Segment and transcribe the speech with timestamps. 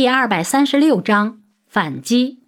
[0.00, 2.38] 第二百三十六章反击。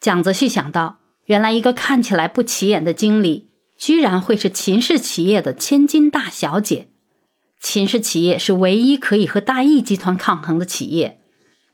[0.00, 6.88] 蒋泽旭想到，原来一个看起来不起眼的经理，居然会是秦氏企业的千金大小姐。
[7.60, 11.20] 秦氏企业是唯一可以和大义集团抗衡的企业。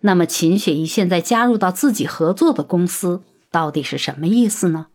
[0.01, 3.23] 那么，秦雪怡现在加入到自己合作的公司，
[3.53, 4.89] 到底是什么意思呢？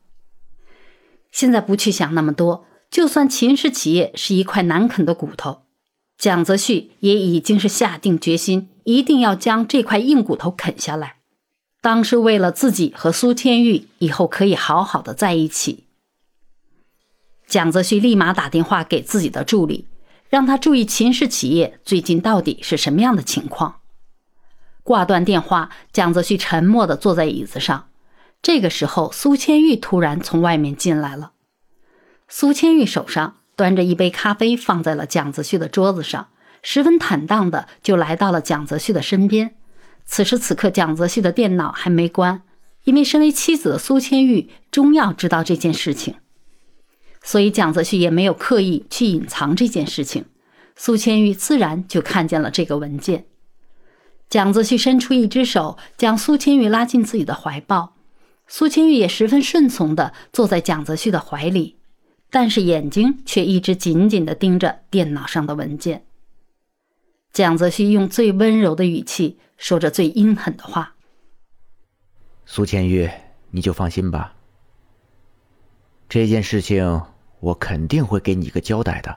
[1.31, 5.62] 现在不去想那么多，就算秦氏企业是一块难啃的骨头，
[6.17, 11.17] 蒋泽旭也已经是下定决心，一定要将这块硬骨头啃下来。
[11.81, 15.85] 当是为了自己和苏千玉以后可以好好的在一起。
[17.45, 19.87] 蒋泽旭立马打电话给自己的助理，
[20.29, 23.81] 让他注意秦氏企业最近到底是什么样的情况。
[24.81, 27.89] 挂断电话，蒋泽旭沉默的坐在椅子上。
[28.41, 31.33] 这个时候，苏千玉突然从外面进来了。
[32.27, 36.27] 苏千玉手上端着一杯咖啡，放在了蒋泽旭的桌子上，
[36.61, 39.55] 十分坦荡的就来到了蒋泽旭的身边。
[40.05, 42.41] 此时此刻，蒋泽旭的电脑还没关，
[42.83, 46.15] 因为身为妻子的苏千玉终要知道这件事情，
[47.21, 50.25] 所以蒋泽旭也没有刻意去隐藏这件事情。
[50.75, 53.25] 苏千玉自然就看见了这个文件。
[54.29, 57.95] 蒋泽旭伸出一只手，将苏千玉拉进自己的怀抱。
[58.47, 61.77] 苏千玉也十分顺从的坐在蒋泽旭的怀里，
[62.33, 66.03] 但是眼睛却一直紧紧的盯着电脑上的文件。
[67.31, 70.95] 蒋泽熙用最温柔的语气说着最阴狠的话
[72.47, 73.07] ：“苏千玉，
[73.51, 74.33] 你就放心吧，
[76.09, 77.03] 这件事情
[77.39, 79.15] 我肯定会给你一个交代的。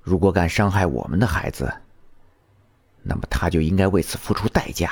[0.00, 1.70] 如果敢伤害我们的孩子，
[3.02, 4.90] 那么他就应该为此付出代价。”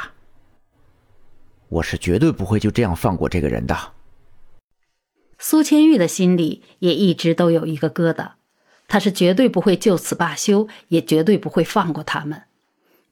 [1.70, 3.74] 我是绝对不会就这样放过这个人的。
[5.44, 8.34] 苏千玉的心里也一直都有一个疙瘩，
[8.86, 12.44] 他是绝对不会就此罢休，也绝对不会放过他们。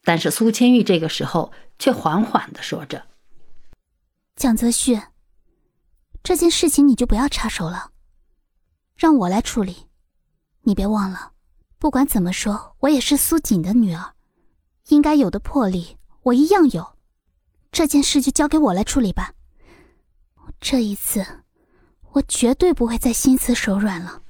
[0.05, 3.07] 但是苏千玉这个时候却缓缓的说着
[4.37, 5.01] ：“蒋泽旭，
[6.23, 7.91] 这件事情你就不要插手了，
[8.95, 9.89] 让我来处理。
[10.63, 11.33] 你别忘了，
[11.81, 14.15] 不管怎么说，我也是苏锦的女儿，
[14.91, 16.95] 应该有的魄力我一样有。”
[17.73, 19.33] 这件事就交给我来处理吧。
[20.61, 21.27] 这一次，
[22.13, 24.23] 我绝对不会再心慈手软了。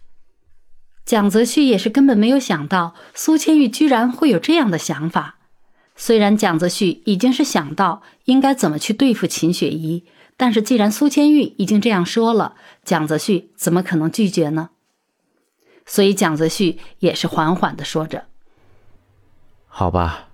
[1.04, 5.36] 蒋泽旭也是根本没有想到苏千玉居然会有这样的想法。
[5.96, 10.04] 虽然蒋泽旭已经是想到应该怎么去对付秦雪怡，
[10.36, 12.54] 但是既然苏千玉已经这样说了，
[12.84, 14.70] 蒋泽旭怎么可能拒绝呢？
[15.86, 18.26] 所以蒋泽旭也是缓缓的说着
[19.66, 20.28] ：“好吧，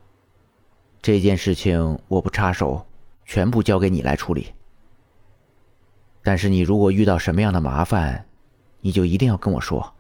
[1.01, 2.87] 这件事情我不插手。”
[3.29, 4.53] 全部交给你来处理。
[6.27, 8.27] 但是你如果遇到什么样的麻烦，
[8.81, 9.95] 你就一定要跟我说。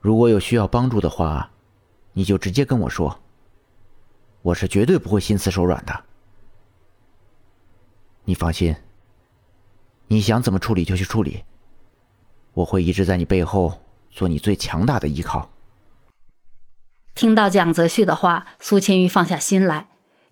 [0.00, 1.52] 如果有需要帮助的话，
[2.14, 3.20] 你就直接跟我说。
[4.42, 6.02] 我是绝对不会心慈手软的。
[8.24, 8.74] 你放心，
[10.08, 11.44] 你想怎么处理就去处理，
[12.52, 15.48] 我会一直在你背后做你最强大的依靠。
[17.14, 19.86] 听到蒋泽旭的话，苏千玉放下心来。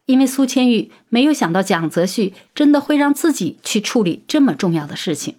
[0.06, 5.36] 因为苏千玉没有想到蒋泽旭真的会让自己去处理这么重要的事情，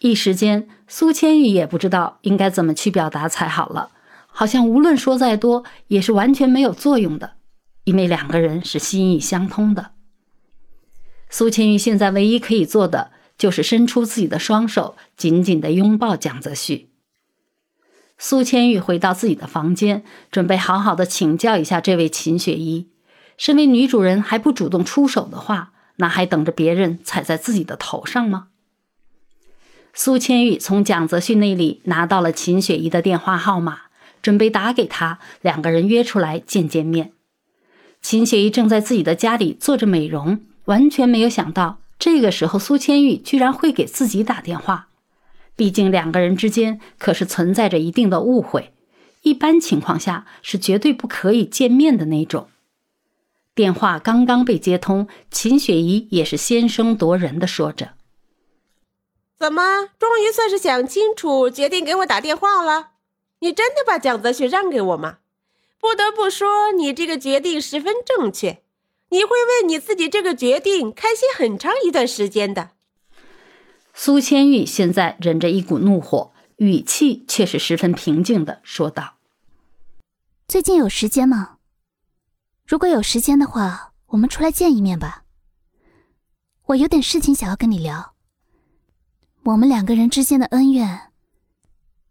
[0.00, 3.90] 一时间苏千玉也不知道应该怎么去表达才好了。
[4.26, 7.36] 好像无论说再多也是完全没有作用的，
[7.84, 9.92] 因为两个人是心意相通的。
[11.30, 16.90] 苏千玉现在唯一可以做的就是伸出自己的双手，紧紧的拥抱蒋泽旭。
[18.18, 22.90] 苏千玉回到自己的房间，准备好好的请教一下这位秦雪依。
[23.36, 28.48] 身为女主人还不主动出手的话，那还等着别人踩在自己的头上吗？
[29.92, 33.82] 苏千玉从蒋泽旭那里拿到了秦雪怡的电话号码，
[34.20, 37.12] 准备打给她，两个人约出来见见面。
[38.02, 44.88] 秦雪怡正在自己的家里做着美容，完全没有想到这个时候苏千玉居然会给自己打电话。
[45.56, 48.74] 毕竟两个人之间可是存在着一定的误会，
[49.22, 52.48] 一般情况下是绝对不可以见面的那种。
[53.56, 57.94] 电话刚刚被接通，秦雪怡也是先声夺人的说着
[59.38, 62.90] ：“怎么，终于算是想清楚，决定给我打电话了？
[63.40, 65.20] 你真的把蒋泽旭让给我吗？
[65.80, 68.62] 不得不说，你这个决定十分正确，
[69.08, 72.72] 你会为你自己这个决定开心很长一段时间的。”
[73.94, 79.14] 苏千玉现在忍着一股怒火，语气却是十分平静的说道
[80.46, 81.54] ：“最近有时间吗？”
[82.66, 85.22] 如果有时间的话，我们出来见一面吧。
[86.66, 88.14] 我有点事情想要跟你聊。
[89.44, 91.12] 我们两个人之间的恩怨，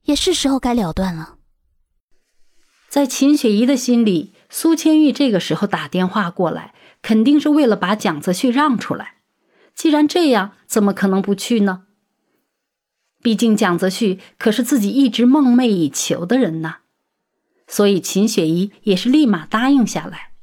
[0.04, 1.36] 也是时候该了断了。
[2.88, 9.16] 在秦雪怡的心里，苏千玉这个时候打电话过来，肯定是为了把蒋泽旭让出来。
[9.76, 11.84] 既然这样，怎么可能不去呢？
[13.22, 16.78] 毕竟蒋泽旭可是自己一直梦寐以求的人呐。
[17.68, 20.35] 所以秦雪怡也是立马答应下来。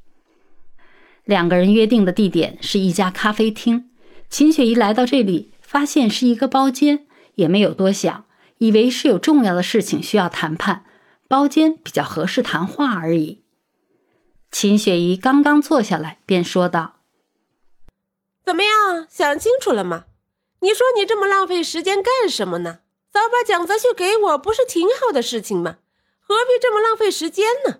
[1.25, 3.89] 两个人约定的地点是一家咖啡厅。
[4.29, 7.05] 秦雪怡来到这里，发现是一个包间，
[7.35, 8.25] 也没有多想，
[8.57, 10.85] 以为是有重要的事情需要谈判，
[11.27, 13.43] 包间比较合适谈话而已。
[14.51, 16.99] 秦雪怡刚刚坐下来，便说道
[18.45, 20.05] ：“怎么样，想清楚了吗？
[20.59, 22.79] 你说你这么浪费时间干什么呢？
[23.11, 25.77] 早把蒋泽旭给我，不是挺好的事情吗？
[26.19, 27.79] 何必这么浪费时间呢？”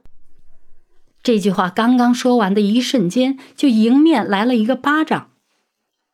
[1.24, 5.30] 这句话刚刚说完的一瞬间，就迎面来了一个巴掌，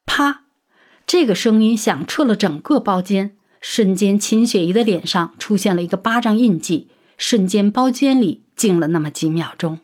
[0.06, 0.44] 啪！
[1.08, 3.36] 这个声音响彻了整个包间。
[3.60, 6.90] 瞬间，秦雪怡的脸上出现了一个巴掌印记。
[7.18, 9.80] 瞬间，包间里静了那么几秒钟。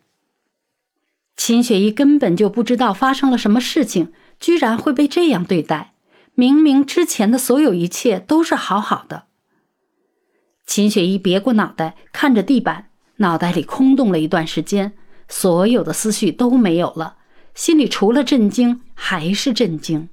[1.36, 5.96] 秦雪怡根本就不知道发生了什么事情，居然会被这样对待。
[6.36, 9.26] 明明之前的所有一切都是好好的。
[10.68, 14.94] 秦雪怡别过脑袋，看着地板，脑袋里空洞了一段时间。
[15.28, 17.18] 所有的思绪都没有了，
[17.54, 20.10] 心里除了震惊还是震惊。